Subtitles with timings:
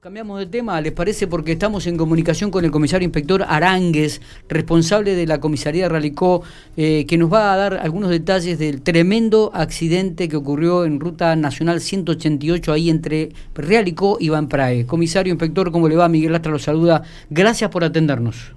[0.00, 1.26] Cambiamos de tema, ¿les parece?
[1.26, 6.44] Porque estamos en comunicación con el comisario inspector Aránguez, responsable de la comisaría de Ralicó,
[6.76, 11.34] eh, que nos va a dar algunos detalles del tremendo accidente que ocurrió en Ruta
[11.34, 14.86] Nacional 188, ahí entre Realicó y Van Prae.
[14.86, 16.08] Comisario inspector, ¿cómo le va?
[16.08, 17.02] Miguel Astra lo saluda.
[17.28, 18.54] Gracias por atendernos.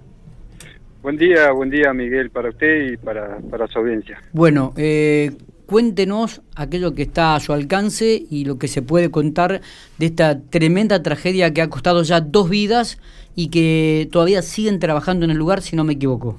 [1.02, 4.21] Buen día, buen día Miguel, para usted y para, para su audiencia.
[4.32, 5.32] Bueno, eh,
[5.71, 9.61] cuéntenos aquello que está a su alcance y lo que se puede contar
[9.99, 12.99] de esta tremenda tragedia que ha costado ya dos vidas
[13.38, 16.38] y que todavía siguen trabajando en el lugar, si no me equivoco.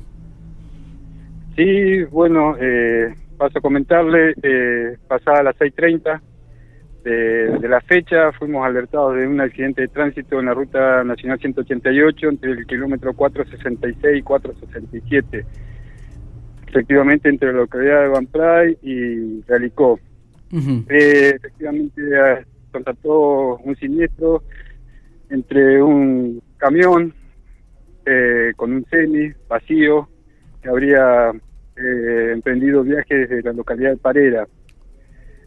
[1.56, 6.20] Sí, bueno, eh, paso a comentarle, eh, pasada las 6.30
[7.02, 7.12] de,
[7.59, 12.28] de la fecha, fuimos alertados de un accidente de tránsito en la ruta nacional 188
[12.28, 15.46] entre el kilómetro 466 y 467
[16.72, 20.00] efectivamente entre la localidad de Van Pray y Realicó.
[20.88, 22.02] eh, efectivamente
[22.70, 24.42] contactó un siniestro
[25.28, 27.14] entre un camión
[28.06, 30.09] eh, con un semi vacío
[30.62, 31.30] que habría
[31.76, 34.48] eh, emprendido viaje desde la localidad de Parera.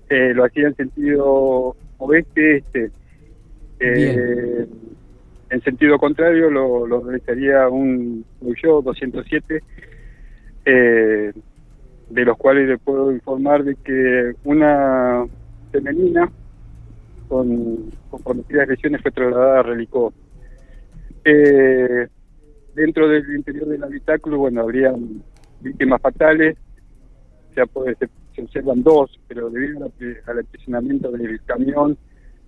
[0.09, 2.91] Eh, lo hacía en sentido oeste-este.
[3.79, 4.65] Eh,
[5.49, 9.61] en sentido contrario lo, lo realizaría un Peugeot 207
[10.65, 11.31] eh,
[12.09, 15.25] de los cuales le puedo informar de que una
[15.71, 16.31] femenina
[17.27, 17.91] con,
[18.23, 20.13] conocidas lesiones fue trasladada a Relicó.
[21.23, 22.07] Eh,
[22.75, 24.93] dentro del interior del habitáculo, bueno, habría
[25.61, 26.57] víctimas fatales,
[27.55, 29.91] ya puede, se, se, observan dos, pero debido
[30.27, 31.97] al aprisionamiento del camión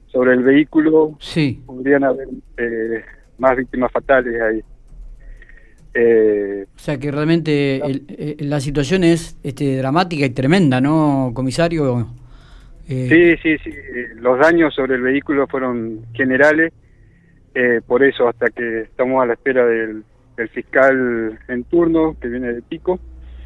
[0.08, 1.62] sobre el vehículo, sí.
[1.66, 3.04] podrían haber eh,
[3.38, 4.64] más víctimas fatales ahí.
[6.00, 8.06] Eh, o sea que realmente el,
[8.40, 12.08] el, la situación es este, dramática y tremenda, ¿no, comisario?
[12.88, 13.38] Eh...
[13.42, 13.76] Sí, sí, sí.
[14.18, 16.72] Los daños sobre el vehículo fueron generales.
[17.56, 20.04] Eh, por eso, hasta que estamos a la espera del,
[20.36, 23.00] del fiscal en turno, que viene de Pico,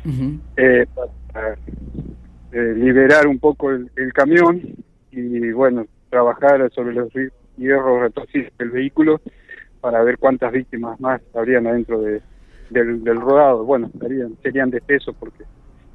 [0.04, 0.40] uh -huh.
[0.58, 0.86] eh,
[1.32, 1.54] para
[2.52, 4.62] eh, liberar un poco el, el, camión
[5.12, 7.08] y, bueno, trabajar sobre los
[7.56, 9.22] hierros retorcidos del vehículo
[9.80, 12.22] para ver cuántas víctimas más habrían adentro de,
[12.72, 13.64] del, del rodado.
[13.64, 15.44] Bueno, serían, serían de peso porque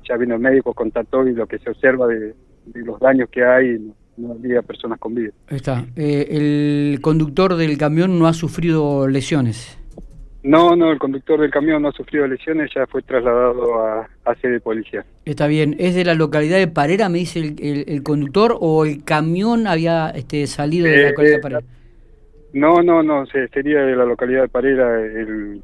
[0.08, 2.34] ya vino el médico, contactó y lo que se observa de,
[2.66, 3.78] de los daños que hay,
[4.16, 5.32] no, había personas con vida.
[5.48, 5.84] Está.
[5.96, 9.78] Eh, ¿El conductor del camión no ha sufrido lesiones?
[10.42, 14.34] No, no, el conductor del camión no ha sufrido lesiones, ya fue trasladado a, a
[14.36, 15.04] sede de policía.
[15.24, 15.74] Está bien.
[15.80, 19.66] ¿Es de la localidad de Parera, me dice el, el, el conductor, o el camión
[19.66, 21.62] había este, salido de la localidad de Parera?
[22.52, 25.62] No, no, no, sería de la localidad de Parera el,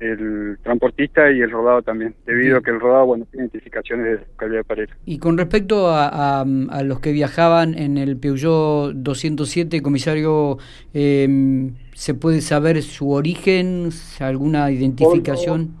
[0.00, 4.26] el transportista y el rodado también, debido a que el rodado bueno tiene identificaciones de
[4.26, 4.96] localidad de Parera.
[5.06, 10.58] Y con respecto a, a, a, los que viajaban en el Peugeot 207, comisario,
[10.92, 13.90] eh, ¿se puede saber su origen,
[14.20, 15.76] alguna identificación?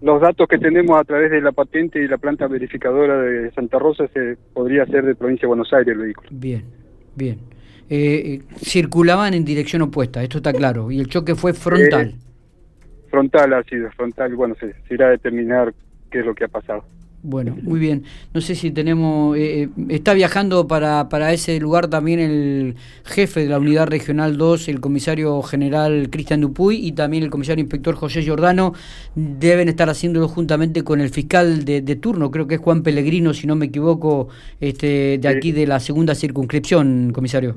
[0.00, 3.78] Los datos que tenemos a través de la patente y la planta verificadora de Santa
[3.78, 6.28] Rosa se podría ser de provincia de Buenos Aires el vehículo.
[6.30, 6.64] Bien,
[7.16, 7.38] bien.
[7.90, 12.08] Eh, circulaban en dirección opuesta, esto está claro, y el choque fue frontal.
[12.08, 12.27] Eh,
[13.10, 15.74] frontal ha sido, frontal, bueno, se, se, irá a determinar
[16.10, 16.84] qué es lo que ha pasado.
[17.22, 18.04] Bueno, muy bien.
[18.32, 19.36] No sé si tenemos...
[19.36, 24.68] Eh, está viajando para, para ese lugar también el jefe de la Unidad Regional 2,
[24.68, 28.72] el comisario general Cristian Dupuy y también el comisario inspector José Giordano.
[29.16, 33.34] Deben estar haciéndolo juntamente con el fiscal de, de turno, creo que es Juan Pellegrino,
[33.34, 34.28] si no me equivoco,
[34.60, 37.56] este, de aquí de la segunda circunscripción, comisario.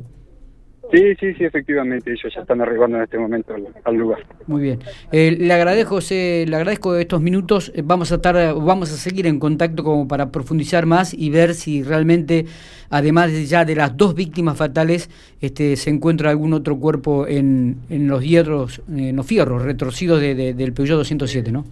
[0.92, 4.20] Sí, sí, sí, efectivamente, ellos ya están arribando en este momento al, al lugar.
[4.46, 4.80] Muy bien.
[5.14, 7.72] Eh, le agradezco, José, le agradezco estos minutos.
[7.74, 11.54] Eh, vamos a estar, vamos a seguir en contacto como para profundizar más y ver
[11.54, 12.46] si realmente,
[12.90, 15.10] además de ya de las dos víctimas fatales,
[15.40, 20.36] este, se encuentra algún otro cuerpo en, en los hierros, en los fierros retorcidos de,
[20.36, 21.64] de, del Peugeot 207, ¿no?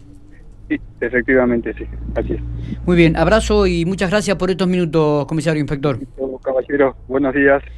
[0.69, 1.83] Sí, efectivamente, sí,
[2.15, 2.41] así es.
[2.85, 5.99] Muy bien, abrazo y muchas gracias por estos minutos, comisario inspector.
[6.43, 7.61] Caballero, buenos días.